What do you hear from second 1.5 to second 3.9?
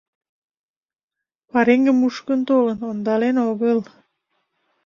—Пареҥгым мушкын толын, ондален огыл...